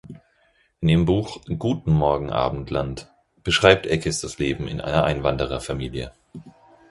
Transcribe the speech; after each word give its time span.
In 0.79 0.89
ihrem 0.89 1.05
Buch 1.05 1.41
"Guten 1.59 1.91
Morgen, 1.91 2.31
Abendland" 2.31 3.07
beschreibt 3.43 3.85
Eckes 3.85 4.19
das 4.19 4.39
Leben 4.39 4.67
in 4.67 4.81
einer 4.81 5.03
Einwandererfamilie. 5.03 6.11